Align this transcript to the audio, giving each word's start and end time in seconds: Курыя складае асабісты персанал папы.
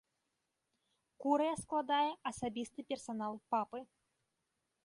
Курыя 1.25 1.55
складае 1.63 2.09
асабісты 2.31 2.79
персанал 2.89 3.33
папы. 3.57 3.79